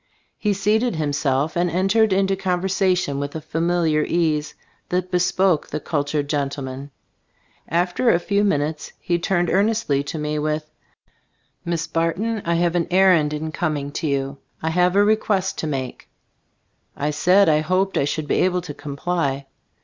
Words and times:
He 0.39 0.51
seated 0.53 0.95
himself 0.95 1.55
and 1.55 1.69
entered 1.69 2.11
into 2.11 2.35
conversation 2.35 3.19
with 3.19 3.35
a 3.35 3.39
familiar 3.41 4.03
ease 4.03 4.55
that 4.89 5.11
bespoke 5.11 5.67
the 5.67 5.79
cultured 5.79 6.27
gentleman. 6.27 6.89
After 7.69 8.09
a 8.09 8.17
few 8.17 8.43
minutes 8.43 8.93
he 8.99 9.19
turned 9.19 9.51
earnestly 9.51 10.01
to 10.05 10.17
me 10.17 10.39
with: 10.39 10.71
"Miss 11.63 11.85
Barton, 11.85 12.41
I 12.45 12.55
have 12.55 12.73
an 12.73 12.87
errand 12.89 13.31
in 13.31 13.51
coming 13.51 13.91
to 13.91 14.07
you. 14.07 14.37
I 14.59 14.71
have 14.71 14.95
a 14.95 15.03
request 15.03 15.59
to 15.59 15.67
make." 15.67 16.09
I 16.97 17.11
said 17.11 17.47
I 17.47 17.59
hoped 17.59 17.95
I 17.95 18.05
should 18.05 18.27
be 18.27 18.37
able 18.41 18.61
to 18.61 18.73
comply. 18.73 19.45